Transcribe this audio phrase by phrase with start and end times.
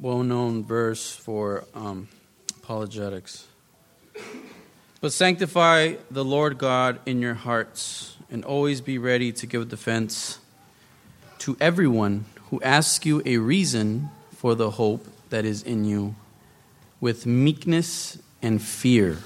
[0.00, 2.08] well known verse for um,
[2.62, 3.46] apologetics.
[5.00, 10.38] But sanctify the Lord God in your hearts, and always be ready to give defense
[11.38, 16.14] to everyone who asks you a reason for the hope that is in you,
[17.00, 19.18] with meekness and fear,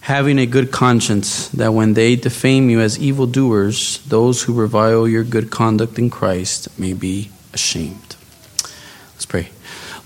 [0.00, 5.24] having a good conscience, that when they defame you as evildoers, those who revile your
[5.24, 8.16] good conduct in Christ may be ashamed.
[9.14, 9.53] Let's pray.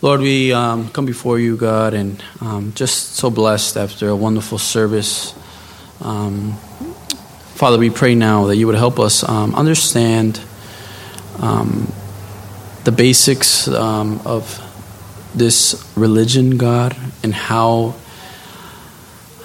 [0.01, 4.57] Lord, we um, come before you, God, and um, just so blessed after a wonderful
[4.57, 5.35] service.
[6.01, 6.53] Um,
[7.57, 10.41] Father, we pray now that you would help us um, understand
[11.41, 11.93] um,
[12.85, 14.63] the basics um, of
[15.35, 17.97] this religion, God, and how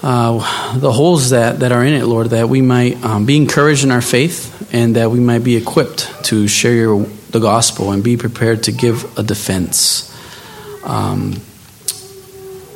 [0.04, 3.90] uh, the holes that, that are in it, Lord, that we might be encouraged in
[3.90, 8.16] our faith and that we might be equipped to share your, the gospel and be
[8.16, 10.13] prepared to give a defense
[10.84, 11.32] um,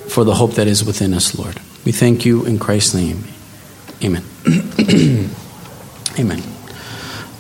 [0.09, 1.61] for the hope that is within us, Lord.
[1.85, 3.25] We thank you in Christ's name.
[4.03, 4.25] Amen.
[6.19, 6.43] Amen.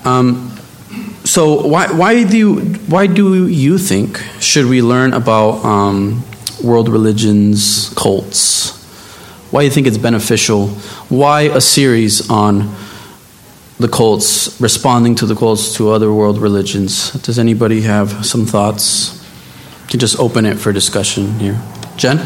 [0.04, 0.56] Um,
[1.24, 6.24] so why, why do you, why do you think should we learn about um,
[6.62, 8.76] world religions, cults?
[9.50, 10.68] Why do you think it's beneficial?
[11.08, 12.74] Why a series on
[13.78, 17.12] the cults, responding to the cults to other world religions?
[17.12, 19.17] Does anybody have some thoughts?
[19.88, 21.60] Can just open it for discussion here.
[21.96, 22.18] Jen?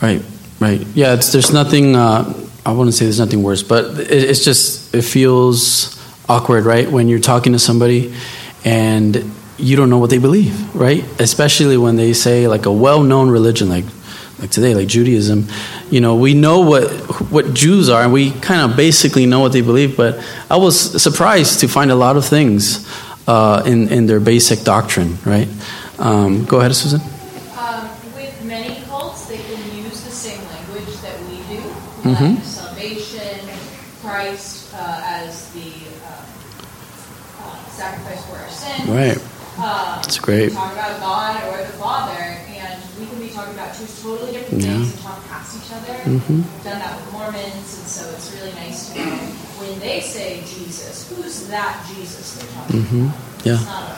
[0.00, 0.22] Right,
[0.60, 0.80] right.
[0.94, 2.32] Yeah, there's nothing, uh,
[2.64, 6.90] I wouldn't say there's nothing worse, but it, it's just, it feels awkward, right?
[6.90, 8.14] When you're talking to somebody
[8.64, 11.04] and you don't know what they believe, right?
[11.20, 13.84] Especially when they say like a well known religion, like
[14.38, 15.48] like today, like Judaism,
[15.90, 16.90] you know, we know what
[17.30, 19.96] what Jews are, and we kind of basically know what they believe.
[19.96, 22.86] But I was surprised to find a lot of things
[23.26, 25.18] uh, in in their basic doctrine.
[25.24, 25.48] Right?
[25.98, 27.00] Um, go ahead, Susan.
[27.58, 31.62] Um, with many cults, they can use the same language that we do,
[32.06, 32.34] mm-hmm.
[32.34, 33.48] like salvation,
[34.00, 35.72] Christ uh, as the
[36.06, 38.88] uh, uh sacrifice for our sins.
[38.88, 39.18] Right.
[39.58, 40.52] Um, That's great.
[40.52, 42.40] Talk about God or the Father
[43.40, 44.74] talking about two totally different yeah.
[44.74, 45.94] things and talk past each other.
[45.94, 46.36] Mm-hmm.
[46.36, 49.16] We've done that with Mormons, and so it's really nice to know
[49.58, 53.06] when they say Jesus, who's that Jesus they're talking mm-hmm.
[53.06, 53.46] about?
[53.46, 53.96] Yeah.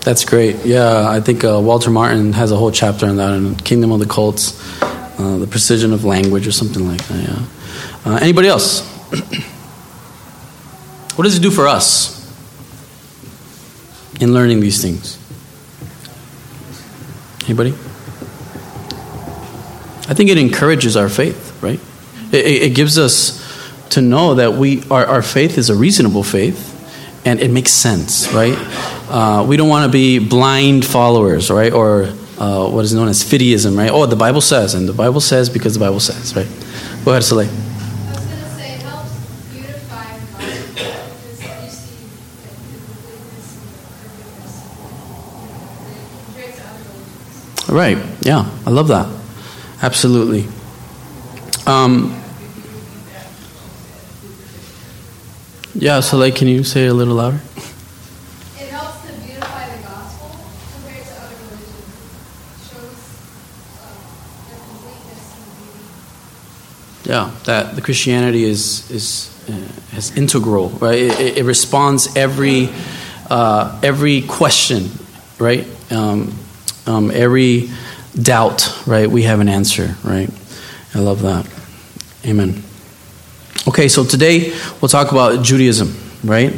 [0.00, 0.64] That's great.
[0.66, 4.00] Yeah, I think uh, Walter Martin has a whole chapter on that in Kingdom of
[4.00, 7.22] the Cults, uh, the precision of language or something like that.
[7.22, 7.42] Yeah.
[8.04, 8.86] Uh, anybody else?
[11.16, 12.20] what does it do for us
[14.20, 15.18] in learning these things?
[17.46, 17.74] Anybody?
[20.06, 21.80] I think it encourages our faith, right?
[22.32, 23.40] It, it gives us
[23.90, 26.72] to know that we our, our faith is a reasonable faith
[27.24, 28.56] and it makes sense, right?
[29.08, 31.72] Uh, we don't want to be blind followers, right?
[31.72, 32.04] Or
[32.38, 33.90] uh, what is known as fideism, right?
[33.90, 36.48] Oh, the Bible says, and the Bible says because the Bible says, right?
[37.04, 37.50] Go ahead, Soleil.
[47.66, 47.98] Right.
[48.20, 49.23] Yeah, I love that.
[49.82, 50.46] Absolutely.
[51.66, 52.14] Um,
[55.74, 57.36] yeah, so like, can you say it a little louder?
[57.36, 60.36] It helps to beautify the gospel
[60.74, 61.74] compared to other religions.
[62.70, 63.00] shows
[63.80, 63.92] uh,
[64.48, 65.44] their completeness and
[67.02, 67.10] beauty.
[67.10, 70.98] Yeah, that the Christianity is is uh, is integral, right?
[70.98, 72.70] It, it responds every
[73.30, 74.90] uh, every question,
[75.38, 75.66] right?
[75.90, 76.34] Um,
[76.86, 77.70] um, every
[78.20, 80.30] doubt, right, we have an answer, right?
[80.94, 81.48] I love that.
[82.24, 82.62] Amen.
[83.68, 86.50] Okay, so today we'll talk about Judaism, right?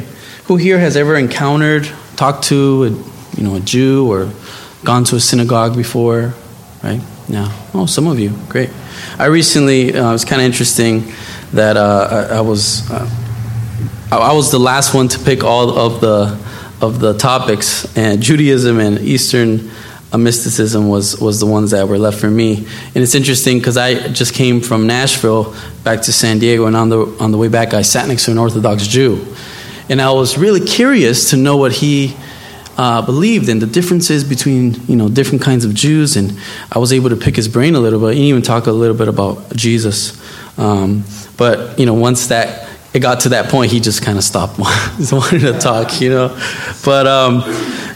[0.45, 2.89] Who here has ever encountered, talked to a,
[3.37, 4.31] you know, a Jew or
[4.83, 6.33] gone to a synagogue before,
[6.83, 7.01] right?
[7.27, 7.51] Yeah.
[7.73, 8.31] Oh, some of you.
[8.49, 8.69] Great.
[9.17, 11.11] I recently, uh, it was kind of interesting
[11.53, 13.09] that uh, I, I, was, uh,
[14.11, 16.47] I was the last one to pick all of the
[16.81, 19.71] of the topics, and Judaism and Eastern
[20.11, 22.57] a mysticism was was the ones that were left for me.
[22.57, 26.89] And it's interesting because I just came from Nashville back to San Diego, and on
[26.89, 29.25] the on the way back, I sat next to an Orthodox Jew,
[29.89, 32.15] and I was really curious to know what he
[32.77, 36.15] uh, believed and the differences between you know different kinds of Jews.
[36.15, 36.39] And
[36.71, 38.95] I was able to pick his brain a little bit, and even talk a little
[38.95, 40.21] bit about Jesus.
[40.57, 41.03] Um,
[41.35, 44.57] but you know, once that it got to that point, he just kind of stopped
[45.11, 46.29] wanting to talk, you know.
[46.85, 47.43] But um,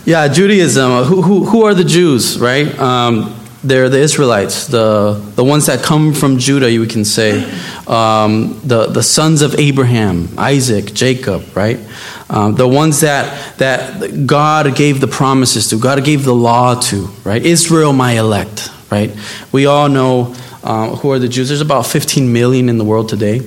[0.06, 1.04] yeah, Judaism.
[1.04, 2.78] Who, who, who, are the Jews, right?
[2.80, 7.44] Um, they're the Israelites, the, the ones that come from Judah, you can say,
[7.86, 11.80] um, the, the sons of Abraham, Isaac, Jacob, right?
[12.28, 17.10] Um, the ones that, that God gave the promises to, God gave the law to,
[17.24, 17.46] right?
[17.46, 19.16] Israel, my elect, right?
[19.52, 20.34] We all know
[20.64, 21.50] uh, who are the Jews.
[21.50, 23.42] There's about 15 million in the world today.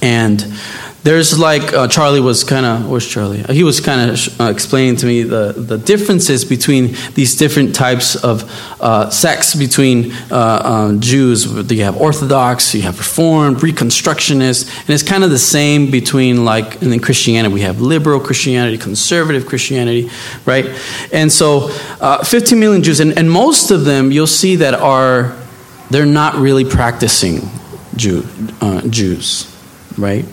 [0.00, 0.40] And
[1.08, 3.42] there's like uh, Charlie was kind of where's Charlie?
[3.44, 8.14] He was kind of uh, explaining to me the the differences between these different types
[8.14, 8.44] of
[8.78, 11.46] uh, sects between uh, um, Jews.
[11.72, 16.82] You have Orthodox, you have Reformed, Reconstructionist, and it's kind of the same between like
[16.82, 20.10] in Christianity we have liberal Christianity, conservative Christianity,
[20.44, 20.66] right?
[21.10, 21.70] And so,
[22.02, 25.34] uh, 15 million Jews, and, and most of them you'll see that are
[25.88, 27.48] they're not really practicing
[27.96, 28.26] Jew,
[28.60, 29.46] uh, Jews,
[29.96, 30.26] right?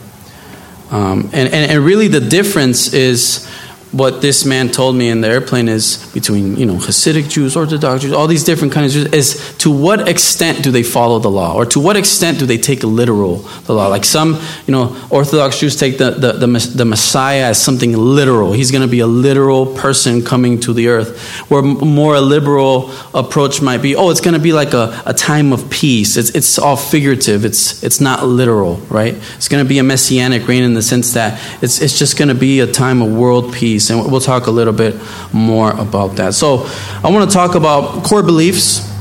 [0.92, 3.50] Um, and, and, and really the difference is
[3.96, 8.02] what this man told me in the airplane is between you know Hasidic Jews, Orthodox
[8.02, 11.32] Jews, all these different kinds of Jews, is to what extent do they follow the
[11.32, 13.38] law, or to what extent do they take literal
[13.68, 13.88] the law?
[13.88, 18.52] Like some you know Orthodox Jews take the the, the, the Messiah as something literal.
[18.52, 21.18] He's going to be a literal person coming to the earth.
[21.50, 25.14] Where more a liberal approach might be, oh, it's going to be like a, a
[25.14, 26.18] time of peace.
[26.18, 27.46] It's it's all figurative.
[27.46, 29.14] It's it's not literal, right?
[29.38, 32.28] It's going to be a messianic reign in the sense that it's it's just going
[32.28, 34.96] to be a time of world peace and we'll talk a little bit
[35.34, 36.34] more about that.
[36.34, 36.66] So,
[37.04, 38.92] I want to talk about core beliefs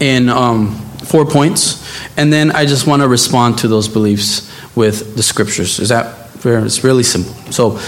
[0.00, 5.16] in um, four points, and then I just want to respond to those beliefs with
[5.16, 5.78] the scriptures.
[5.78, 6.64] Is that fair?
[6.64, 7.34] It's really simple.
[7.52, 7.78] So,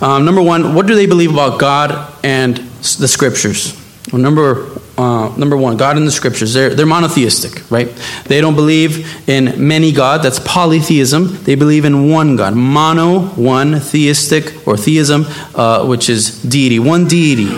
[0.00, 3.80] um, number one, what do they believe about God and the scriptures?
[4.12, 6.54] Well, number uh, number one, God in the scriptures.
[6.54, 7.88] They're, they're monotheistic, right?
[8.26, 10.22] They don't believe in many God.
[10.22, 11.42] That's polytheism.
[11.44, 12.54] They believe in one God.
[12.54, 15.24] Mono, one, theistic, or theism,
[15.54, 16.78] uh, which is deity.
[16.78, 17.48] One deity,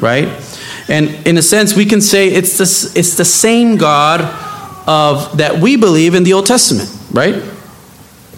[0.00, 0.28] right?
[0.88, 4.20] And in a sense, we can say it's the, it's the same God
[4.88, 7.42] of, that we believe in the Old Testament, right?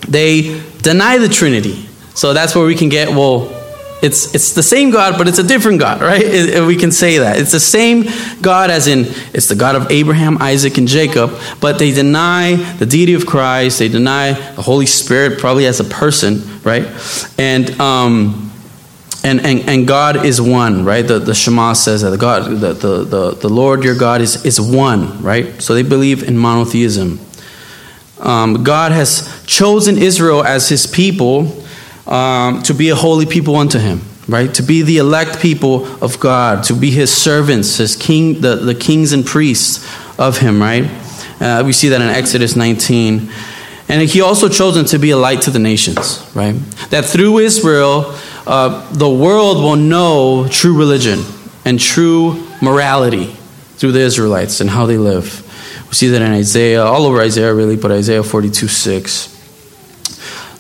[0.09, 1.89] They deny the Trinity.
[2.15, 3.58] So that's where we can get, well,
[4.01, 6.23] it's, it's the same God, but it's a different God, right?
[6.23, 7.39] It, we can say that.
[7.39, 8.05] It's the same
[8.41, 12.87] God as in, it's the God of Abraham, Isaac, and Jacob, but they deny the
[12.87, 13.81] deity of Christ.
[13.81, 16.87] They deny the Holy Spirit, probably as a person, right?
[17.39, 18.53] And, um,
[19.25, 21.03] and, and, and God is one, right?
[21.03, 24.45] The, the Shema says that the God, the, the, the, the Lord your God is,
[24.45, 25.61] is one, right?
[25.61, 27.19] So they believe in monotheism.
[28.21, 31.58] Um, God has chosen Israel as his people
[32.09, 34.53] um, to be a holy people unto him, right?
[34.55, 38.75] To be the elect people of God, to be his servants, his king, the, the
[38.75, 39.87] kings and priests
[40.19, 40.85] of him, right?
[41.41, 43.31] Uh, we see that in Exodus 19.
[43.91, 46.55] And he also chosen to be a light to the nations, right?
[46.91, 48.15] That through Israel,
[48.47, 51.21] uh, the world will know true religion
[51.65, 53.27] and true morality
[53.77, 55.45] through the Israelites and how they live.
[55.89, 59.38] We see that in Isaiah, all over Isaiah really, but Isaiah 42 6.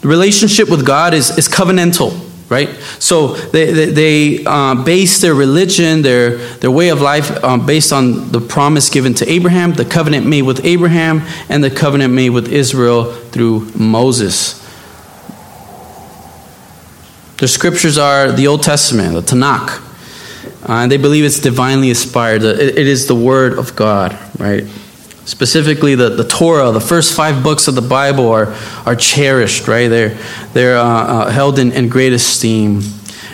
[0.00, 2.19] The relationship with God is, is covenantal,
[2.49, 2.69] right?
[3.00, 7.93] So they, they, they uh, base their religion, their, their way of life, um, based
[7.93, 12.31] on the promise given to Abraham, the covenant made with Abraham, and the covenant made
[12.31, 14.65] with Israel through Moses.
[17.39, 19.85] The scriptures are the Old Testament, the Tanakh.
[20.69, 22.43] Uh, and they believe it's divinely inspired.
[22.43, 24.65] It, it is the Word of God, right?
[25.29, 29.87] Specifically, the, the Torah, the first five books of the Bible are, are cherished, right?
[29.87, 30.17] They're,
[30.55, 32.81] they're uh, uh, held in, in great esteem.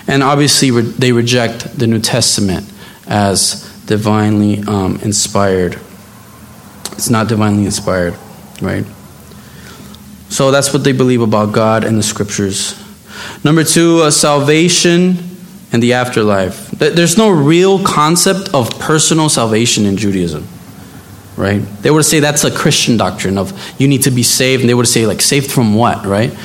[0.09, 2.69] And obviously, re- they reject the New Testament
[3.07, 5.79] as divinely um, inspired.
[6.91, 8.17] It's not divinely inspired,
[8.61, 8.85] right?
[10.31, 12.75] So that's what they believe about God and the scriptures.
[13.45, 15.17] Number two, uh, salvation
[15.71, 16.73] and the afterlife.
[16.73, 20.49] There's no real concept of personal salvation in Judaism
[21.37, 21.59] right?
[21.83, 24.75] They would say that's a Christian doctrine of you need to be saved, and they
[24.75, 26.37] would say like saved from what, right?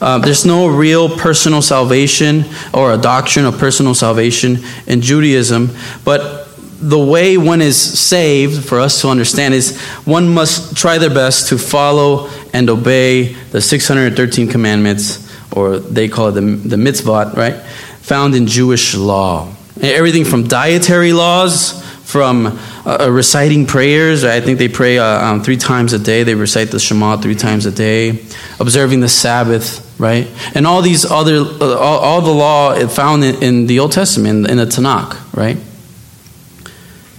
[0.00, 5.70] Uh, there's no real personal salvation or a doctrine of personal salvation in Judaism,
[6.04, 6.46] but
[6.80, 11.48] the way one is saved for us to understand is one must try their best
[11.48, 17.56] to follow and obey the 613 commandments, or they call it the, the mitzvot, right?
[18.02, 19.52] Found in Jewish law.
[19.80, 24.24] Everything from dietary laws, from uh, uh, reciting prayers.
[24.24, 26.22] I think they pray uh, um, three times a day.
[26.22, 28.24] They recite the Shema three times a day.
[28.58, 30.26] Observing the Sabbath, right?
[30.54, 34.46] And all these other, uh, all, all, the law found in, in the Old Testament,
[34.46, 35.58] in, in the Tanakh, right?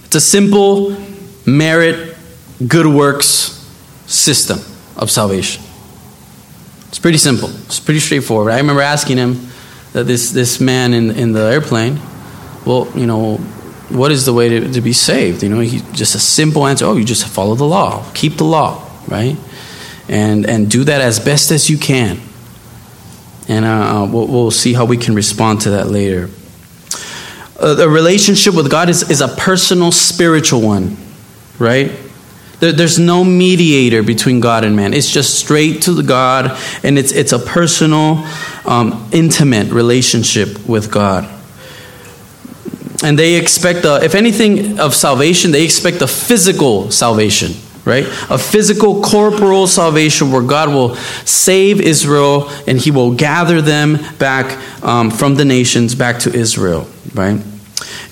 [0.06, 0.96] It's a simple
[1.46, 2.16] merit,
[2.66, 3.56] good works
[4.06, 4.58] system
[4.96, 5.62] of salvation.
[6.88, 7.48] It's pretty simple.
[7.66, 8.52] It's pretty straightforward.
[8.52, 9.50] I remember asking him,
[9.92, 12.00] that this, this man in, in the airplane,
[12.64, 13.40] well, you know,
[13.90, 15.42] what is the way to, to be saved?
[15.42, 16.84] You know, he, just a simple answer.
[16.86, 19.36] Oh, you just follow the law, keep the law, right?
[20.08, 22.20] And and do that as best as you can.
[23.48, 26.30] And uh, uh we'll, we'll see how we can respond to that later.
[27.58, 30.96] Uh, the relationship with God is, is a personal, spiritual one,
[31.58, 31.92] right?
[32.60, 34.94] There, there's no mediator between God and man.
[34.94, 38.26] It's just straight to the God, and it's, it's a personal,
[38.64, 41.28] um, intimate relationship with God
[43.02, 47.52] and they expect, a, if anything of salvation, they expect a physical salvation,
[47.84, 48.04] right?
[48.28, 54.58] A physical, corporal salvation where God will save Israel and he will gather them back
[54.82, 57.40] um, from the nations back to Israel, right?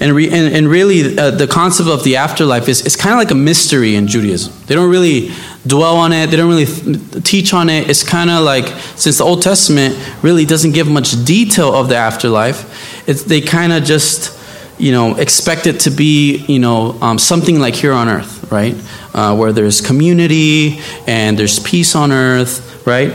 [0.01, 3.19] And, re, and, and, really, uh, the concept of the afterlife is, is kind of
[3.19, 4.55] like a mystery in Judaism.
[4.67, 5.33] They don't really
[5.67, 7.91] dwell on it, they don't really th- teach on it.
[7.91, 11.97] It's kind of like, since the Old Testament really doesn't give much detail of the
[11.97, 14.38] afterlife, it's, they kind of just
[14.79, 18.77] you know, expect it to be, you know, um, something like here on earth, right?
[19.13, 23.13] Uh, where there's community and there's peace on earth, right?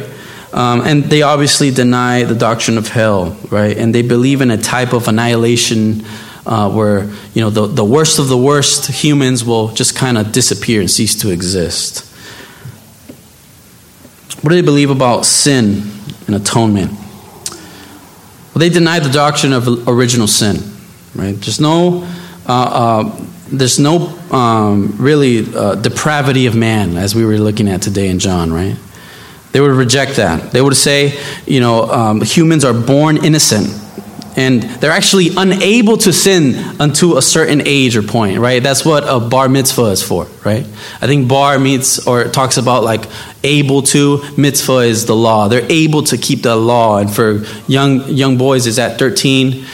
[0.52, 3.76] Um, and they obviously deny the doctrine of hell, right?
[3.76, 6.06] And they believe in a type of annihilation
[6.46, 10.32] uh, where, you know, the, the worst of the worst humans will just kind of
[10.32, 12.06] disappear and cease to exist.
[14.42, 15.90] What do they believe about sin
[16.28, 16.92] and atonement?
[16.92, 20.73] Well, they deny the doctrine of original sin
[21.16, 21.36] right?
[21.36, 22.04] There's no,
[22.48, 27.82] uh, uh, there's no um, really uh, depravity of man, as we were looking at
[27.82, 28.76] today in John, right?
[29.52, 30.52] They would reject that.
[30.52, 33.82] They would say, you know, um, humans are born innocent.
[34.36, 38.64] And they're actually unable to sin until a certain age or point, right?
[38.64, 40.66] That's what a bar mitzvah is for, right?
[41.02, 43.06] I think bar meets or talks about like
[43.44, 44.24] able to.
[44.36, 45.50] Mitzvah is the law.
[45.50, 46.98] They're able to keep the law.
[46.98, 49.66] And for young young boys, is at 13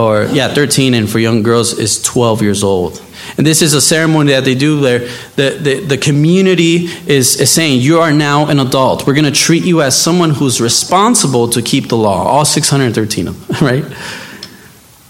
[0.00, 3.02] or yeah, 13, and for young girls is 12 years old.
[3.36, 5.00] And this is a ceremony that they do there.
[5.36, 9.06] The, the, the community is, is saying, You are now an adult.
[9.06, 12.24] We're going to treat you as someone who's responsible to keep the law.
[12.24, 13.84] All 613 of them, right?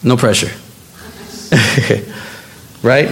[0.03, 0.51] No pressure.
[2.83, 3.09] right?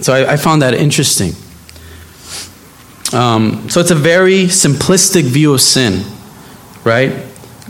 [0.00, 1.32] So I, I, found that interesting.
[3.12, 6.04] Um, so it's a very simplistic view of sin,
[6.84, 7.25] right?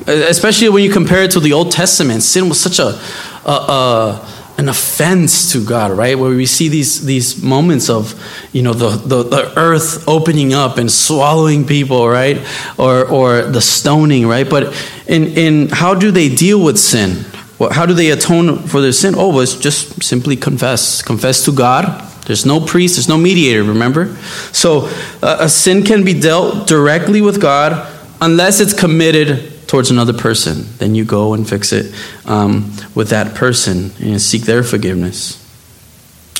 [0.07, 2.99] Especially when you compare it to the Old Testament, sin was such a,
[3.45, 6.19] a, a an offense to God, right?
[6.19, 8.15] Where we see these these moments of,
[8.53, 12.39] you know, the, the, the, earth opening up and swallowing people, right?
[12.79, 14.49] Or or the stoning, right?
[14.49, 14.75] But
[15.07, 17.25] in in how do they deal with sin?
[17.71, 19.15] How do they atone for their sin?
[19.17, 21.03] Oh, it's just simply confess.
[21.03, 22.03] Confess to God.
[22.27, 24.17] There's no priest, there's no mediator, remember?
[24.53, 24.89] So
[25.23, 27.87] uh, a sin can be dealt directly with God
[28.21, 31.95] unless it's committed towards another person, then you go and fix it
[32.25, 35.43] um, with that person and seek their forgiveness.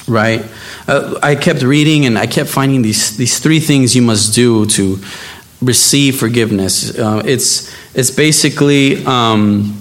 [0.09, 0.45] Right?
[0.87, 4.67] Uh, I kept reading and I kept finding these, these three things you must do
[4.67, 4.99] to
[5.61, 6.97] receive forgiveness.
[6.97, 9.81] Uh, it's, it's basically, um,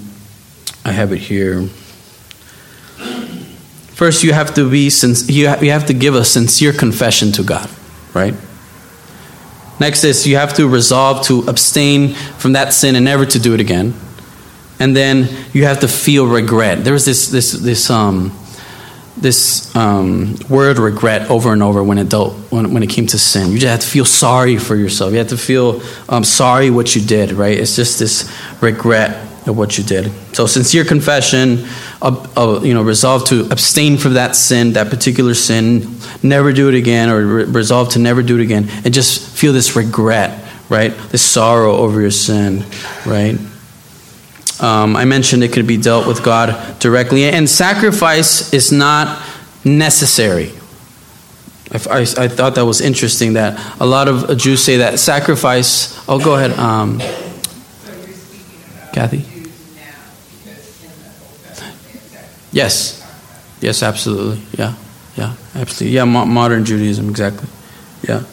[0.84, 1.68] I have it here.
[3.96, 4.92] First, you have to be
[5.28, 7.70] you you have to give a sincere confession to God,
[8.14, 8.34] right?
[9.80, 13.54] Next is you have to resolve to abstain from that sin and never to do
[13.54, 13.94] it again.
[14.80, 16.84] And then you have to feel regret.
[16.84, 18.32] There was this this this um
[19.18, 23.18] this um, word regret over and over when it dealt when, when it came to
[23.18, 23.52] sin.
[23.52, 25.14] You just have to feel sorry for yourself.
[25.14, 27.32] You have to feel um, sorry what you did.
[27.32, 27.58] Right?
[27.58, 28.30] It's just this
[28.62, 30.12] regret of what you did.
[30.34, 31.66] So sincere confession,
[32.02, 36.68] uh, uh, you know, resolve to abstain from that sin, that particular sin, never do
[36.70, 40.44] it again, or re- resolve to never do it again, and just feel this regret,
[40.70, 40.96] right?
[41.10, 42.66] This sorrow over your sin,
[43.06, 43.38] right?
[44.60, 49.22] Um, I mentioned it could be dealt with God directly, and sacrifice is not
[49.64, 50.54] necessary.
[51.72, 56.00] I, I, I thought that was interesting that a lot of Jews say that sacrifice.
[56.08, 57.00] Oh, go ahead, um,
[58.94, 59.35] Kathy.
[62.56, 63.04] Yes.
[63.60, 64.42] Yes, absolutely.
[64.58, 64.76] Yeah.
[65.18, 65.96] Yeah, absolutely.
[65.96, 67.50] Yeah, mo- modern Judaism, exactly.
[68.08, 68.24] Yeah.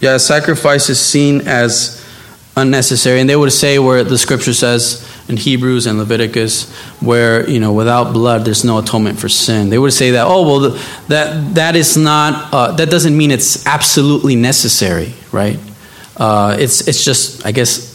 [0.00, 2.04] Yeah, sacrifice is seen as
[2.56, 3.20] unnecessary.
[3.20, 7.72] And they would say where the scripture says in Hebrews and Leviticus, where, you know,
[7.72, 9.70] without blood there's no atonement for sin.
[9.70, 10.70] They would say that, oh, well,
[11.06, 15.60] that, that is not, uh, that doesn't mean it's absolutely necessary, right?
[16.16, 17.87] Uh, it's, it's just, I guess,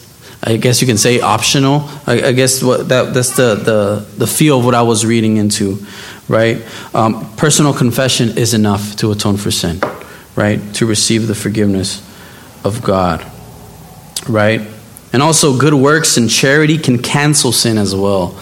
[0.45, 1.89] I guess you can say optional.
[2.05, 5.37] I, I guess what that, that's the, the, the feel of what I was reading
[5.37, 5.85] into,
[6.27, 6.61] right?
[6.93, 9.79] Um, personal confession is enough to atone for sin,
[10.35, 10.59] right?
[10.75, 12.01] To receive the forgiveness
[12.65, 13.25] of God,
[14.27, 14.61] right?
[15.13, 18.37] And also, good works and charity can cancel sin as well.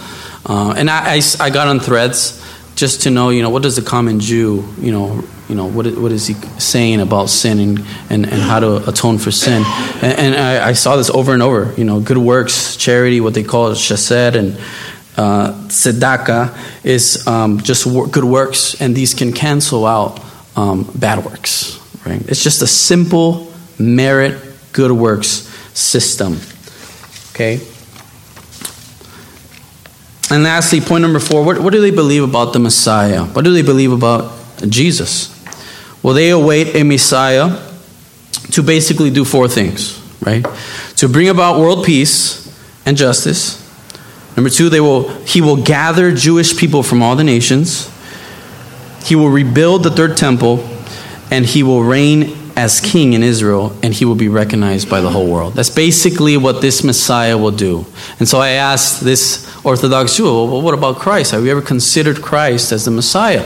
[0.45, 2.41] Uh, and I, I, I got on threads
[2.75, 5.85] just to know, you know, what does the common Jew, you know, you know, what,
[5.97, 7.79] what is he saying about sin and,
[8.09, 9.63] and, and how to atone for sin?
[10.01, 13.33] And, and I, I, saw this over and over, you know, good works, charity, what
[13.33, 14.57] they call chesed, and
[15.17, 15.51] uh,
[16.85, 20.23] is um, just good works, and these can cancel out
[20.55, 22.21] um, bad works, right?
[22.29, 24.41] It's just a simple merit,
[24.71, 26.37] good works system,
[27.33, 27.59] okay?
[30.33, 33.25] And lastly, point number four what, what do they believe about the Messiah?
[33.25, 34.37] What do they believe about
[34.69, 35.40] Jesus?
[36.03, 37.67] Well, they await a Messiah
[38.51, 40.45] to basically do four things, right?
[40.97, 42.47] To bring about world peace
[42.85, 43.59] and justice.
[44.35, 47.89] Number two, they will, he will gather Jewish people from all the nations.
[49.03, 50.67] He will rebuild the third temple,
[51.29, 55.09] and he will reign as king in Israel, and he will be recognized by the
[55.09, 55.53] whole world.
[55.53, 57.85] That's basically what this Messiah will do.
[58.19, 61.31] And so I asked this Orthodox Jew, well, what about Christ?
[61.31, 63.43] Have you ever considered Christ as the Messiah?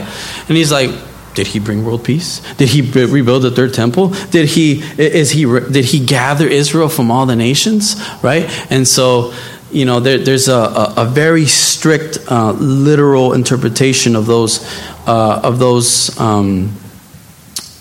[0.48, 0.90] And he's like,
[1.36, 2.40] did he bring world peace?
[2.54, 4.08] Did he rebuild the third temple?
[4.30, 7.94] Did he is he did he gather Israel from all the nations?
[8.22, 9.32] Right, and so
[9.70, 14.64] you know there, there's a, a, a, very strict uh, literal interpretation of those
[15.06, 16.72] uh, of those um,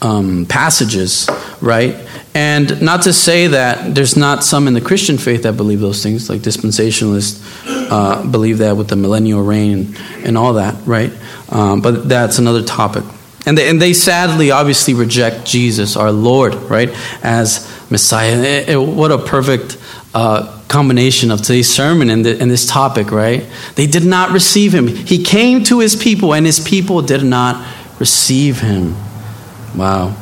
[0.01, 1.29] um, passages,
[1.61, 1.95] right?
[2.35, 6.03] And not to say that there's not some in the Christian faith that believe those
[6.03, 7.41] things, like dispensationalists
[7.89, 11.13] uh, believe that with the millennial reign and, and all that, right?
[11.47, 13.05] Um, but that's another topic.
[13.45, 16.89] And they, and they sadly, obviously, reject Jesus, our Lord, right,
[17.23, 18.37] as Messiah.
[18.41, 19.77] It, it, what a perfect
[20.13, 23.45] uh, combination of today's sermon and, the, and this topic, right?
[23.75, 24.87] They did not receive him.
[24.87, 27.65] He came to his people, and his people did not
[27.99, 28.95] receive him.
[29.75, 30.15] Wow.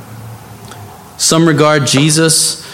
[1.18, 2.65] Some regard Jesus,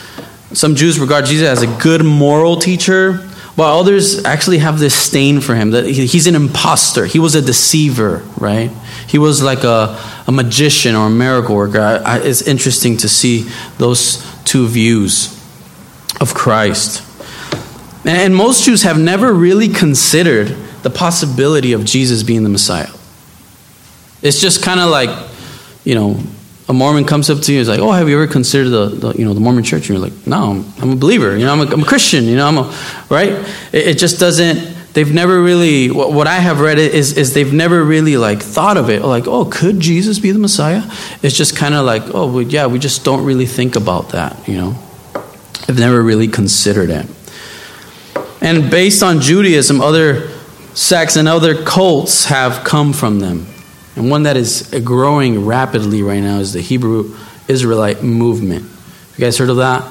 [0.54, 3.29] some Jews regard Jesus as a good moral teacher,
[3.60, 7.06] while others actually have this stain for him that he's an impostor.
[7.06, 8.72] He was a deceiver, right?
[9.06, 11.82] He was like a, a magician or a miracle worker.
[11.82, 15.38] I, I, it's interesting to see those two views
[16.22, 17.04] of Christ.
[18.06, 22.92] And most Jews have never really considered the possibility of Jesus being the Messiah.
[24.22, 25.10] It's just kind of like,
[25.84, 26.18] you know,
[26.70, 28.86] a Mormon comes up to you and is like, "Oh, have you ever considered the,
[28.90, 31.36] the, you know the Mormon Church?" And you're like, "No, I'm, I'm a believer.
[31.36, 32.26] You know, I'm a, I'm a, Christian.
[32.26, 32.78] You know, I'm a
[33.10, 33.32] right."
[33.74, 34.78] It, it, just doesn't.
[34.94, 35.90] They've never really.
[35.90, 39.02] What, what I have read is is they've never really like thought of it.
[39.02, 40.84] Like, oh, could Jesus be the Messiah?
[41.24, 44.48] It's just kind of like, oh, well, yeah, we just don't really think about that.
[44.48, 44.76] You know,
[45.68, 47.08] I've never really considered it.
[48.42, 50.30] And based on Judaism, other
[50.76, 53.48] sects and other cults have come from them.
[54.00, 57.18] And one that is growing rapidly right now is the Hebrew
[57.50, 58.64] Israelite movement.
[58.64, 59.84] You guys heard of that?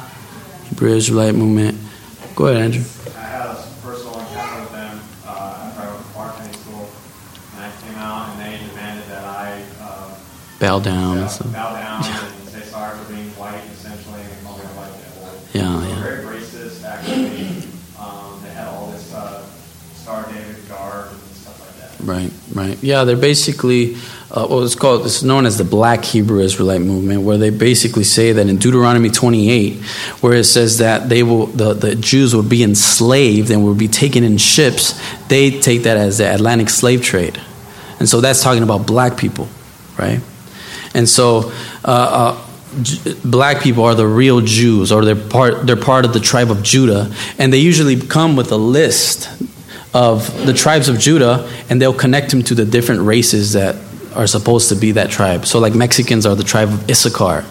[0.71, 1.77] Hebrew Israelite movement.
[2.35, 2.85] Go ahead, Andrew.
[3.15, 6.89] I had a personal encounter with them uh, after I went to Barclay School,
[7.53, 10.15] and I came out and they demanded that I uh,
[10.59, 11.19] bow down.
[11.19, 14.97] Yeah, bow down and say sorry for being white, essentially, and call me a white
[15.05, 15.37] devil.
[15.53, 16.03] Yeah, so yeah.
[16.03, 17.69] Very racist, actually.
[18.01, 19.45] Um, they had all this uh,
[19.93, 22.07] Star David garb and stuff like that.
[22.07, 22.83] Right, right.
[22.83, 23.97] Yeah, they're basically
[24.31, 25.07] uh, what it's called.
[25.07, 29.11] It's known as the Black Hebrew Israelite movement, where they basically say that in Deuteronomy
[29.11, 29.83] 28,
[30.21, 33.89] where it says that they will the, the Jews will be enslaved and will be
[33.89, 35.01] taken in ships.
[35.29, 37.41] They take that as the Atlantic slave trade,
[37.99, 39.49] and so that's talking about black people,
[39.99, 40.21] right?
[40.95, 41.53] And so.
[41.85, 42.45] Uh, uh,
[43.25, 46.63] black people are the real Jews, or they're part they're part of the tribe of
[46.63, 49.29] Judah, and they usually come with a list
[49.95, 53.77] of the tribes of Judah, and they'll connect him to the different races that
[54.15, 55.47] are supposed to be that tribe.
[55.47, 57.45] So, like Mexicans are the tribe of Issachar,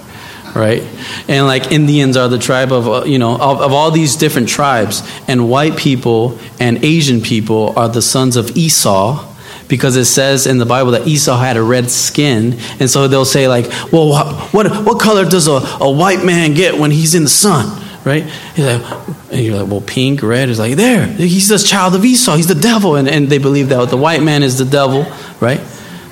[0.56, 0.84] right?
[1.28, 4.50] And like Indians are the tribe of, uh, you know, of, of all these different
[4.50, 5.08] tribes.
[5.28, 9.34] And white people and Asian people are the sons of Esau
[9.67, 13.26] because it says in the Bible that Esau had a red skin, and so they'll
[13.26, 17.23] say like, "Well, what what color does a, a white man get when he's in
[17.23, 18.24] the sun?" Right?
[18.56, 22.06] He's like, and you're like, "Well, pink, red." Is like, "There, he's the child of
[22.06, 22.38] Esau.
[22.38, 25.06] He's the devil," and, and they believe that the white man is the devil,
[25.41, 25.60] right?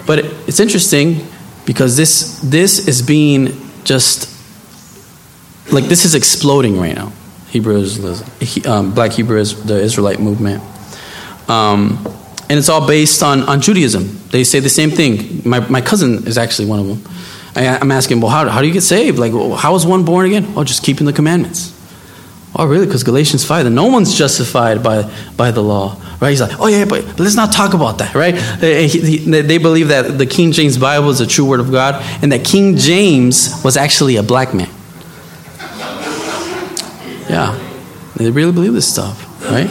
[0.06, 1.26] But it's interesting
[1.66, 3.54] because this this is being
[3.86, 4.30] just
[5.72, 7.14] like this is exploding right now.
[7.48, 10.62] Hebrews, um, Black Hebrew is the Israelite movement,
[11.50, 12.06] um,
[12.50, 14.20] and it's all based on on Judaism.
[14.32, 15.44] They say the same thing.
[15.46, 17.16] My my cousin is actually one of them.
[17.56, 19.18] I, am asking, well, how, how do you get saved?
[19.18, 20.54] Like, well, how is one born again?
[20.58, 21.72] Oh, just keeping the commandments.
[22.58, 22.86] Oh, really?
[22.86, 26.02] Because Galatians 5, that no one's justified by, by the law.
[26.22, 26.30] Right?
[26.30, 28.36] He's like, oh, yeah, but, let's not talk about that, right?
[28.62, 32.02] He, he, they believe that the King James Bible is the true word of God
[32.24, 34.70] and that King James was actually a black man.
[37.30, 37.60] Yeah.
[38.16, 39.70] They really believe this stuff, right?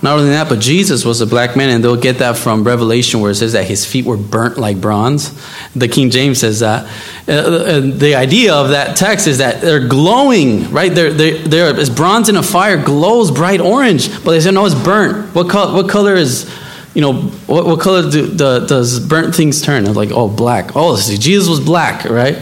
[0.00, 3.20] Not only that, but Jesus was a black man, and they'll get that from Revelation,
[3.20, 5.32] where it says that his feet were burnt like bronze.
[5.74, 6.84] The King James says that.
[7.26, 10.94] Uh, the idea of that text is that they're glowing, right?
[10.94, 14.66] They're, they're, they're as bronze in a fire glows bright orange, but they say no,
[14.66, 15.34] it's burnt.
[15.34, 15.74] What color?
[15.74, 16.48] What color is?
[16.94, 17.14] You know,
[17.46, 19.84] what, what color do, does burnt things turn?
[19.86, 20.76] It's like, oh, black.
[20.76, 22.36] Oh, Jesus was black, right?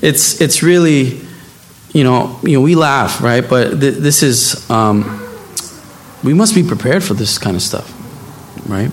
[0.00, 1.20] It's it's really,
[1.92, 3.46] you know, you know, we laugh, right?
[3.46, 4.68] But th- this is.
[4.70, 5.24] Um,
[6.26, 7.88] we must be prepared for this kind of stuff,
[8.68, 8.90] right?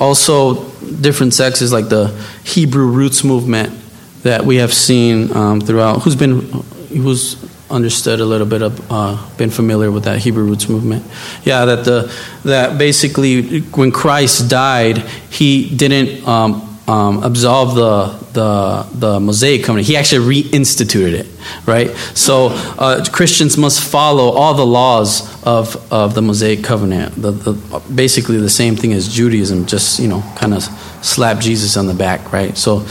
[0.00, 2.08] Also, different sexes like the
[2.44, 3.76] Hebrew roots movement
[4.22, 6.02] that we have seen um, throughout.
[6.02, 6.42] Who's been,
[6.88, 7.36] who's
[7.68, 11.04] understood a little bit of, uh, been familiar with that Hebrew roots movement?
[11.42, 12.12] Yeah, that the
[12.44, 19.86] that basically when Christ died, he didn't um, um, absolve the the the Mosaic covenant.
[19.86, 21.26] He actually reinstituted it,
[21.66, 21.90] right?
[22.14, 27.14] So uh, Christians must follow all the laws of of the Mosaic covenant.
[27.14, 30.64] The, the, basically the same thing as Judaism, just you know, kind of
[31.02, 32.56] slap Jesus on the back, right?
[32.56, 32.86] So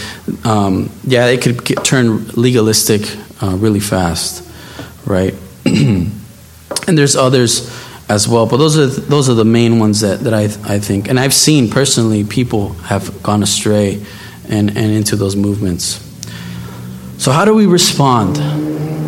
[0.45, 3.01] um, yeah, it could get, turn legalistic
[3.41, 4.47] uh, really fast,
[5.05, 5.33] right?
[5.65, 7.69] and there's others
[8.11, 8.45] as well.
[8.45, 10.43] But those are those are the main ones that, that I
[10.75, 14.05] I think, and I've seen personally people have gone astray
[14.49, 15.99] and, and into those movements.
[17.17, 18.37] So how do we respond?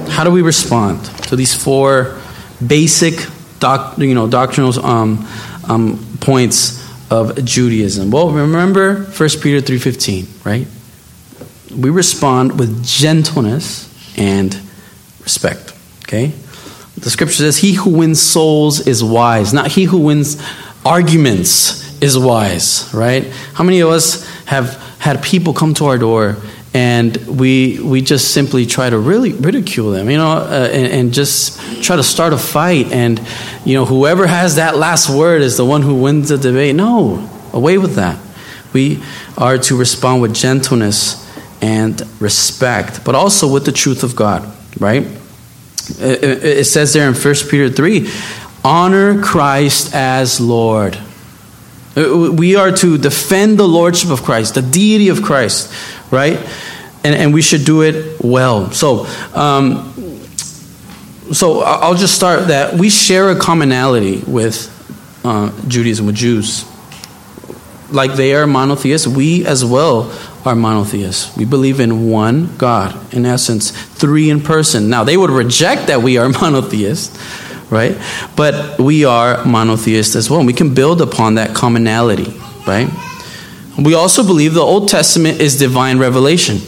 [0.10, 2.18] How do we respond to these four
[2.66, 3.16] basic
[3.60, 5.28] doc, you know doctrinal um,
[5.68, 6.80] um, points
[7.12, 8.10] of Judaism?
[8.10, 10.68] Well, remember 1 Peter three fifteen, right?
[11.76, 14.54] We respond with gentleness and
[15.22, 15.74] respect.
[16.04, 16.32] Okay.
[16.97, 20.41] The scripture says, He who wins souls is wise, not he who wins
[20.86, 23.25] arguments is wise, right?
[23.53, 26.38] How many of us have had people come to our door
[26.73, 31.13] and we we just simply try to really ridicule them, you know, uh, and, and,
[31.13, 33.21] just try to start a fight, and
[33.63, 36.75] you know, whoever has that last word is the one who wins the debate.
[36.75, 38.19] No, away with that.
[38.73, 39.03] We
[39.38, 41.19] are to respond with gentleness
[41.62, 45.06] and respect, but also with the truth of God, right?
[45.89, 48.10] It says there in 1 Peter 3
[48.63, 50.98] honor Christ as Lord.
[51.96, 55.72] We are to defend the lordship of Christ, the deity of Christ,
[56.12, 56.39] right?
[57.04, 58.72] And, and we should do it well.
[58.72, 59.93] So, um,
[61.32, 64.69] so I'll just start that we share a commonality with
[65.24, 66.65] uh, Judaism, with Jews.
[67.91, 70.12] Like they are monotheists, we as well
[70.45, 71.36] are monotheists.
[71.38, 74.89] We believe in one God, in essence, three in person.
[74.89, 77.17] Now, they would reject that we are monotheists,
[77.71, 77.97] right?
[78.36, 80.39] But we are monotheists as well.
[80.39, 82.34] And we can build upon that commonality,
[82.67, 82.89] right?
[83.77, 86.60] We also believe the Old Testament is divine revelation.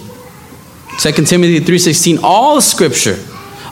[0.97, 3.19] 2 Timothy 3:16 all scripture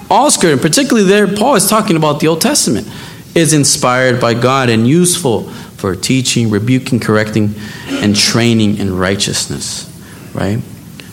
[0.10, 2.86] all scripture particularly there Paul is talking about the Old Testament
[3.34, 5.44] is inspired by God and useful
[5.78, 7.56] for teaching, rebuking, correcting
[7.88, 9.90] and training in righteousness
[10.34, 10.60] right?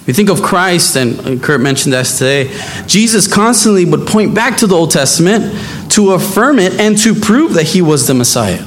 [0.06, 2.50] We think of Christ, and uh, Kurt mentioned that today.
[2.86, 5.54] Jesus constantly would point back to the Old Testament
[5.92, 8.64] to affirm it and to prove that he was the Messiah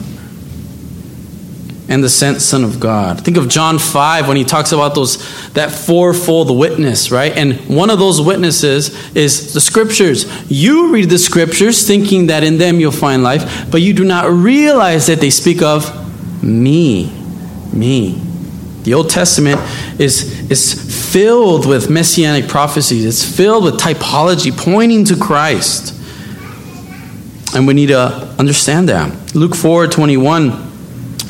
[1.89, 3.23] and the sent Son of God.
[3.23, 7.31] Think of John 5 when he talks about those that fourfold witness, right?
[7.35, 10.25] And one of those witnesses is the scriptures.
[10.49, 14.31] You read the scriptures thinking that in them you'll find life, but you do not
[14.31, 17.11] realize that they speak of me.
[17.73, 18.33] Me.
[18.84, 19.60] The Old Testament
[20.00, 26.00] is, is filled with messianic prophecies, it's filled with typology pointing to Christ.
[27.56, 28.00] And we need to
[28.39, 29.36] understand that.
[29.36, 30.52] Luke 4 21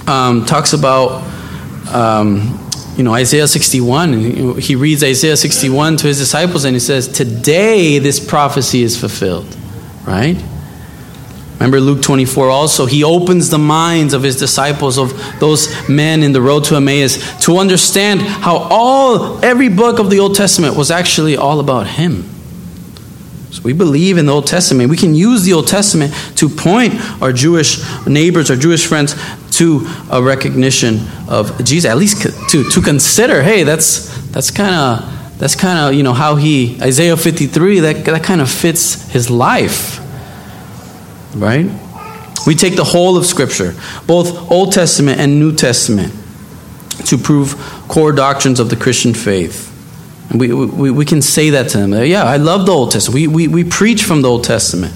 [0.08, 1.30] um, talks about.
[1.94, 2.60] Um,
[2.96, 7.98] you know, Isaiah 61, he reads Isaiah 61 to his disciples and he says, Today
[7.98, 9.58] this prophecy is fulfilled,
[10.06, 10.38] right?
[11.64, 16.34] Remember Luke 24 also, he opens the minds of his disciples, of those men in
[16.34, 20.92] the road to Emmaus, to understand how all, every book of the Old Testament was
[20.92, 22.26] actually all about him.
[23.52, 24.90] So we believe in the Old Testament.
[24.90, 29.16] We can use the Old Testament to point our Jewish neighbors, our Jewish friends,
[29.52, 31.00] to a recognition
[31.30, 31.90] of Jesus.
[31.90, 36.14] At least to, to consider, hey, that's that's kind of that's kind of you know
[36.14, 40.02] how he Isaiah 53 that that kind of fits his life
[41.36, 41.66] right?
[42.46, 43.74] We take the whole of Scripture,
[44.06, 46.14] both Old Testament and New Testament,
[47.06, 47.56] to prove
[47.88, 49.70] core doctrines of the Christian faith.
[50.30, 51.94] And we, we, we can say that to them.
[51.94, 53.16] Yeah, I love the Old Testament.
[53.16, 54.94] We, we, we preach from the Old Testament.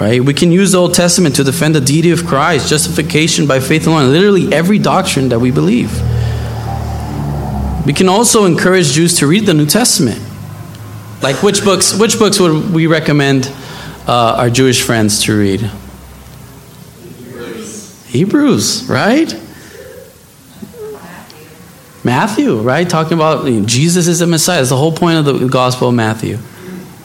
[0.00, 0.22] Right?
[0.22, 3.86] We can use the Old Testament to defend the deity of Christ, justification by faith
[3.86, 5.92] alone, literally every doctrine that we believe.
[7.84, 10.20] We can also encourage Jews to read the New Testament.
[11.20, 13.52] Like which books which books would we recommend
[14.08, 15.70] uh, our Jewish friends to read?
[18.06, 19.32] Hebrews, right?
[22.02, 22.88] Matthew, right?
[22.88, 24.58] Talking about Jesus is the Messiah.
[24.58, 26.38] That's the whole point of the Gospel of Matthew.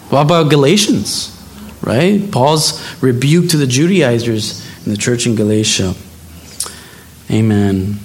[0.10, 1.30] What about Galatians,
[1.82, 2.32] right?
[2.32, 5.94] Paul's rebuke to the Judaizers in the church in Galatia.
[7.30, 8.00] Amen.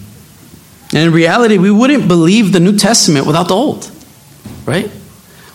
[0.92, 3.90] And in reality, we wouldn't believe the New Testament without the Old,
[4.64, 4.90] right?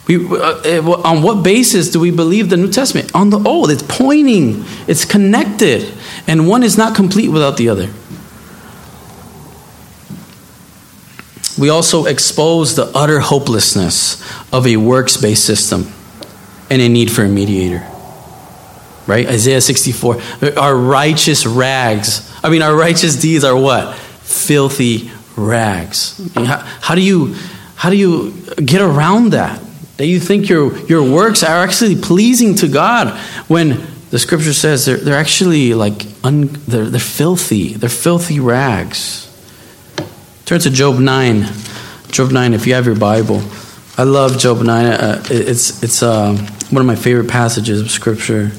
[0.08, 3.16] We, uh, on what basis do we believe the New Testament?
[3.16, 3.72] On the Old.
[3.72, 5.94] It's pointing, it's connected,
[6.28, 7.89] and one is not complete without the other.
[11.58, 15.92] We also expose the utter hopelessness of a works based system
[16.70, 17.88] and a need for a mediator.
[19.06, 19.28] Right?
[19.28, 20.22] Isaiah 64.
[20.58, 23.96] Our righteous rags, I mean, our righteous deeds are what?
[23.96, 26.20] Filthy rags.
[26.36, 27.36] how, how, do you,
[27.76, 29.62] how do you get around that?
[29.97, 34.86] That you think your, your works are actually pleasing to God when the scripture says
[34.86, 37.73] they're, they're actually like, un, they're, they're filthy.
[37.73, 39.29] They're filthy rags.
[40.45, 41.45] Turn to Job 9.
[42.10, 43.41] Job 9, if you have your Bible.
[43.97, 44.86] I love Job 9.
[44.86, 46.36] Uh, it's it's uh,
[46.71, 48.51] one of my favorite passages of Scripture.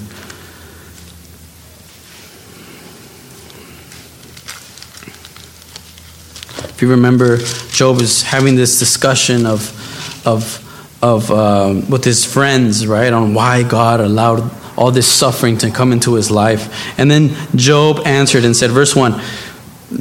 [6.68, 7.38] If you remember,
[7.70, 10.63] Job is having this discussion of, of,
[11.04, 15.92] of um, with his friends, right, on why God allowed all this suffering to come
[15.92, 16.98] into his life.
[16.98, 19.20] And then Job answered and said, verse 1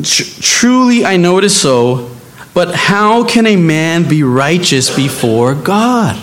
[0.01, 2.09] Truly I know it is so,
[2.53, 6.15] but how can a man be righteous before God?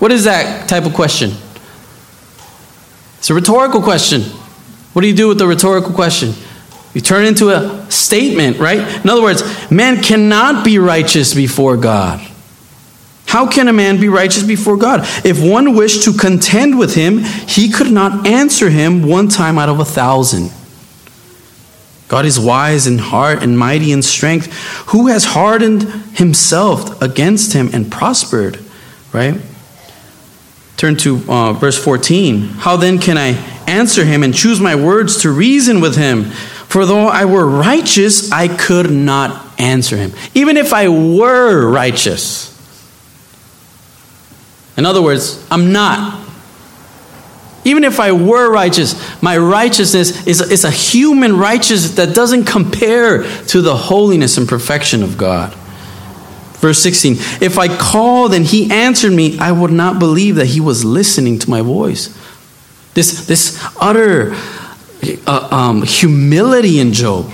[0.00, 1.30] What is that type of question?
[3.18, 4.20] It's a rhetorical question.
[4.92, 6.34] What do you do with the rhetorical question?
[6.92, 8.80] You turn it into a statement, right?
[9.02, 12.29] In other words, man cannot be righteous before God.
[13.30, 15.02] How can a man be righteous before God?
[15.24, 19.68] If one wished to contend with him, he could not answer him one time out
[19.68, 20.50] of a thousand.
[22.08, 24.52] God is wise in heart and mighty in strength.
[24.88, 25.84] Who has hardened
[26.16, 28.58] himself against him and prospered?
[29.12, 29.40] Right?
[30.76, 32.40] Turn to uh, verse 14.
[32.48, 33.34] How then can I
[33.68, 36.24] answer him and choose my words to reason with him?
[36.24, 40.14] For though I were righteous, I could not answer him.
[40.34, 42.49] Even if I were righteous.
[44.80, 46.26] In other words, I'm not.
[47.66, 53.24] Even if I were righteous, my righteousness is, is a human righteousness that doesn't compare
[53.48, 55.52] to the holiness and perfection of God.
[56.60, 60.60] Verse 16 If I called and he answered me, I would not believe that he
[60.60, 62.06] was listening to my voice.
[62.94, 64.30] This, this utter
[65.26, 67.30] uh, um, humility in Job.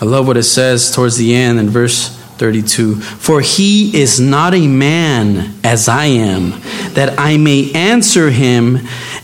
[0.00, 4.54] I love what it says towards the end in verse 32 For he is not
[4.54, 6.50] a man as I am,
[6.94, 8.78] that I may answer him,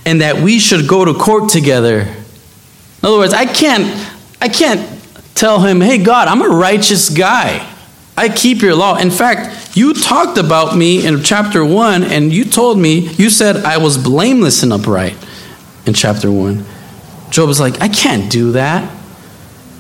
[0.05, 2.01] and that we should go to court together.
[2.01, 3.85] In other words, I can't,
[4.41, 4.87] I can't
[5.35, 7.67] tell him, hey, God, I'm a righteous guy.
[8.17, 8.97] I keep your law.
[8.97, 13.57] In fact, you talked about me in chapter 1, and you told me, you said
[13.65, 15.17] I was blameless and upright
[15.87, 16.65] in chapter 1.
[17.31, 18.91] Job is like, I can't do that.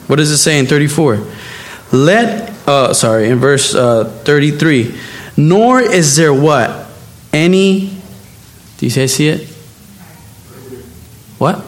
[0.06, 1.24] What does it say in 34?
[1.92, 4.98] Let uh, sorry, in verse uh, 33.
[5.36, 6.88] Nor is there what?
[7.32, 7.90] Any,
[8.78, 9.48] do you say see it?
[11.38, 11.64] What?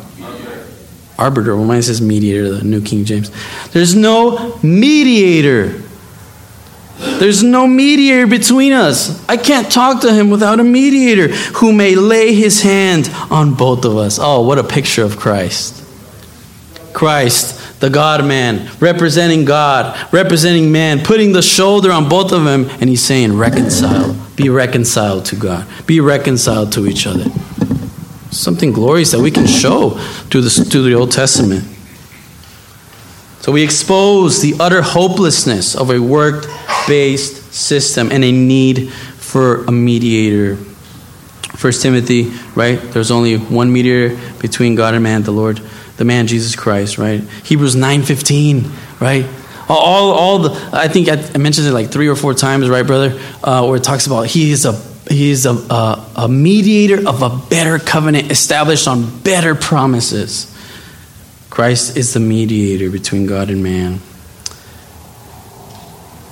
[1.18, 1.56] Arbiter.
[1.56, 3.30] Well, mine says mediator, the New King James.
[3.70, 5.80] There's no mediator.
[6.98, 9.26] There's no mediator between us.
[9.28, 13.84] I can't talk to him without a mediator who may lay his hand on both
[13.84, 14.18] of us.
[14.20, 15.78] Oh, what a picture of Christ.
[16.92, 22.66] Christ the God man, representing God, representing man, putting the shoulder on both of them,
[22.80, 24.16] and he's saying, reconcile.
[24.36, 25.66] Be reconciled to God.
[25.84, 27.24] Be reconciled to each other.
[28.30, 29.90] Something glorious that we can show
[30.30, 31.64] through the, the Old Testament.
[33.40, 36.46] So we expose the utter hopelessness of a work
[36.86, 40.54] based system and a need for a mediator.
[41.56, 42.76] First Timothy, right?
[42.76, 45.60] There's only one mediator between God and man, the Lord
[46.02, 47.20] the man Jesus Christ, right?
[47.44, 49.24] Hebrews 9:15, right?
[49.68, 53.20] All, all the I think I mentioned it like three or four times, right, brother?
[53.42, 54.72] Uh, where it talks about he is a
[55.08, 60.48] he is a, a, a mediator of a better covenant established on better promises.
[61.50, 64.00] Christ is the mediator between God and man.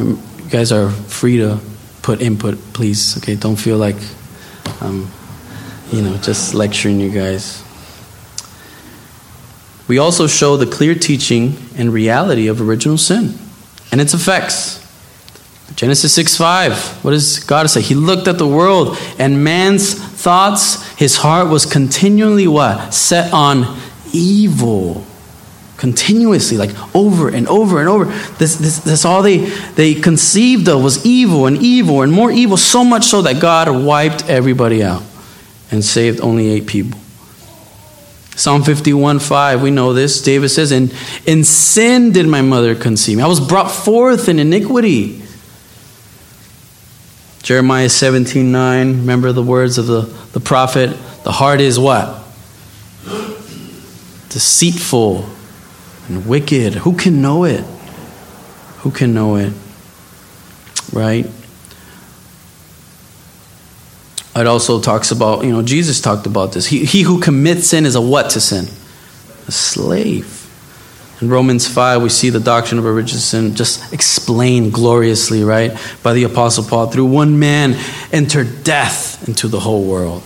[0.01, 1.61] You guys are free to
[2.03, 3.19] put input, please.
[3.19, 3.99] Okay, don't feel like,
[4.81, 5.09] um,
[5.93, 7.63] you know, just lecturing you guys.
[9.91, 13.35] We also show the clear teaching and reality of original sin
[13.91, 14.79] and its effects.
[15.75, 17.05] Genesis 6 5.
[17.05, 17.81] What does God say?
[17.81, 22.95] He looked at the world and man's thoughts, his heart was continually what?
[22.95, 23.81] Set on
[24.13, 25.05] evil
[25.77, 28.05] continuously, like over and over and over.
[28.39, 29.39] This, this, all they,
[29.75, 33.69] they conceived of was evil and evil and more evil, so much so that God
[33.69, 35.03] wiped everybody out
[35.73, 37.01] and saved only eight people.
[38.37, 40.23] Psalm 51 5, we know this.
[40.23, 40.91] David says, In,
[41.27, 43.23] in sin did my mother conceive me.
[43.23, 45.23] I was brought forth in iniquity.
[47.43, 50.91] Jeremiah 17 9, remember the words of the, the prophet?
[51.25, 52.23] The heart is what?
[54.31, 55.29] Deceitful
[56.09, 56.75] and wicked.
[56.75, 57.65] Who can know it?
[58.79, 59.53] Who can know it?
[60.93, 61.27] Right?
[64.37, 66.67] It also talks about, you know, Jesus talked about this.
[66.67, 68.67] He, he who commits sin is a what to sin?
[69.49, 70.37] A slave.
[71.21, 76.15] In Romans 5, we see the doctrine of original sin just explained gloriously, right, by
[76.15, 76.87] the Apostle Paul.
[76.87, 77.77] Through one man
[78.13, 80.23] entered death into the whole world,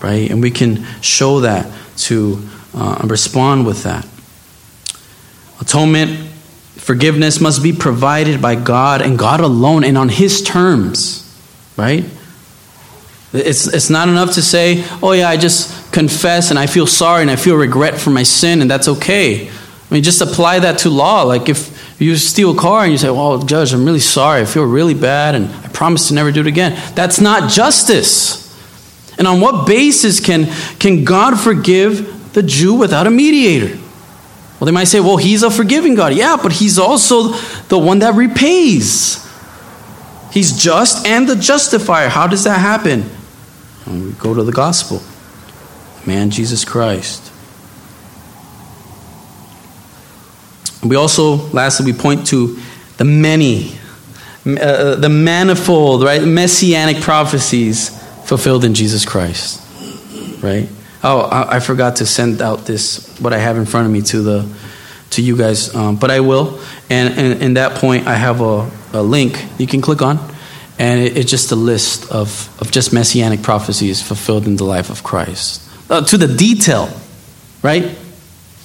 [0.00, 0.30] right?
[0.30, 4.06] And we can show that to uh, respond with that.
[5.60, 6.30] Atonement,
[6.76, 11.24] forgiveness must be provided by God and God alone and on His terms,
[11.76, 12.04] right?
[13.32, 17.22] It's, it's not enough to say, oh, yeah, I just confess and I feel sorry
[17.22, 19.48] and I feel regret for my sin, and that's okay.
[19.48, 21.22] I mean, just apply that to law.
[21.22, 24.42] Like if you steal a car and you say, well, Judge, I'm really sorry.
[24.42, 26.78] I feel really bad and I promise to never do it again.
[26.94, 28.46] That's not justice.
[29.18, 30.46] And on what basis can,
[30.78, 33.76] can God forgive the Jew without a mediator?
[34.60, 36.14] Well, they might say, well, he's a forgiving God.
[36.14, 37.28] Yeah, but he's also
[37.68, 39.24] the one that repays.
[40.32, 42.08] He's just and the justifier.
[42.08, 43.10] How does that happen?
[43.88, 45.02] We go to the gospel.
[46.06, 47.32] Man, Jesus Christ.
[50.84, 52.58] We also, lastly, we point to
[52.98, 53.72] the many,
[54.46, 57.90] uh, the manifold, right, messianic prophecies
[58.24, 59.60] fulfilled in Jesus Christ,
[60.42, 60.68] right?
[61.02, 64.02] Oh, I, I, forgot to send out this what I have in front of me
[64.02, 64.56] to the
[65.10, 66.60] to you guys, um, but I will.
[66.90, 70.18] And, and in that point, I have a, a link you can click on
[70.78, 75.02] and it's just a list of, of just messianic prophecies fulfilled in the life of
[75.02, 75.62] Christ.
[75.90, 76.88] Uh, to the detail,
[77.62, 77.98] right?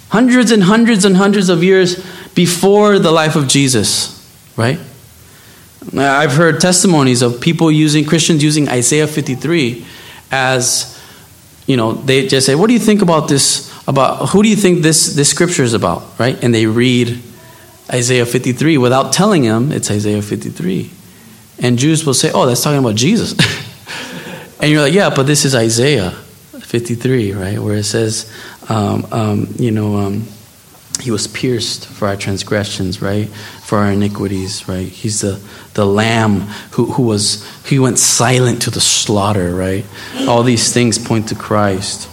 [0.10, 4.20] Hundreds and hundreds and hundreds of years before the life of Jesus,
[4.56, 4.80] right?
[5.98, 9.86] I've heard testimonies of people using, Christians using Isaiah 53
[10.32, 11.02] as,
[11.66, 14.56] you know, they just say, what do you think about this, about, who do you
[14.56, 16.42] think this, this scripture is about, right?
[16.44, 17.22] And they read
[17.92, 20.92] Isaiah 53 without telling them it's Isaiah 53.
[21.64, 23.32] And Jews will say, oh, that's talking about Jesus.
[24.60, 27.58] and you're like, yeah, but this is Isaiah 53, right?
[27.58, 28.32] Where it says,
[28.70, 30.28] um, um, you know, um,
[31.00, 33.28] he was pierced for our transgressions, right?
[33.64, 34.88] For our iniquities, right?
[34.88, 35.42] He's the,
[35.74, 39.86] the lamb who, who was, he went silent to the slaughter, right?
[40.28, 42.10] All these things point to Christ.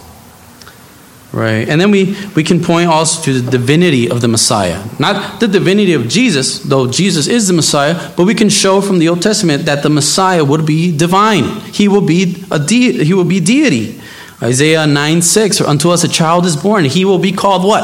[1.33, 1.69] Right?
[1.69, 4.83] And then we, we can point also to the divinity of the Messiah.
[4.99, 8.99] Not the divinity of Jesus, though Jesus is the Messiah, but we can show from
[8.99, 11.61] the Old Testament that the Messiah would be divine.
[11.71, 14.01] He will be a de- he will be deity.
[14.43, 16.83] Isaiah 9 6, unto us a child is born.
[16.85, 17.83] He will be called what?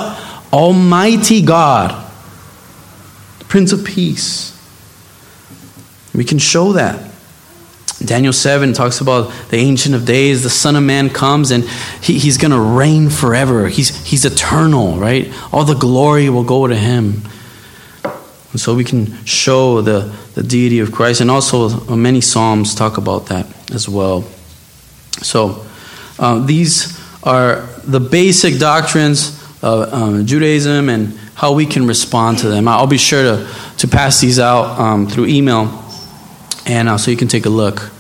[0.51, 2.05] Almighty God,
[3.47, 4.53] Prince of Peace.
[6.13, 7.11] We can show that.
[8.03, 11.63] Daniel 7 talks about the Ancient of Days, the Son of Man comes and
[12.01, 13.67] he, he's going to reign forever.
[13.67, 15.33] He's, he's eternal, right?
[15.51, 17.23] All the glory will go to him.
[18.51, 21.21] And so we can show the, the deity of Christ.
[21.21, 24.21] And also, uh, many Psalms talk about that as well.
[25.21, 25.65] So,
[26.19, 32.47] uh, these are the basic doctrines of um, Judaism and how we can respond to
[32.47, 32.67] them.
[32.67, 35.86] I'll be sure to, to pass these out um, through email
[36.67, 37.96] and uh, so you can take a look.